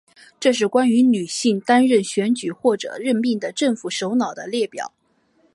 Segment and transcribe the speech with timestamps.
[0.39, 4.91] 这是关于女性担任选举或者任命的政府首脑的列表。